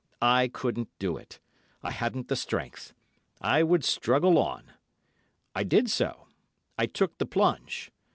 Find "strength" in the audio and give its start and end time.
2.35-2.95